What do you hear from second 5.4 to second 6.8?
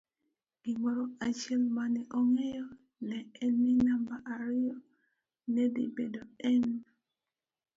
nedhi bedo en.